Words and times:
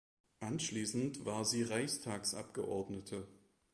Anschließend 0.39 1.25
war 1.27 1.45
sie 1.45 1.61
Reichstagsabgeordnete. 1.61 3.27